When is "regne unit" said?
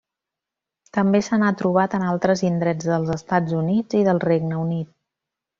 4.29-4.93